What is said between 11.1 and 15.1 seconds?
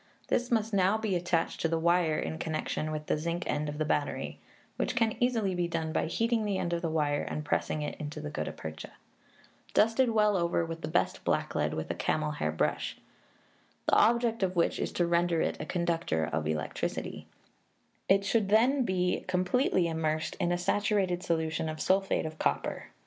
blacklead with a camel hair brush the object of which is to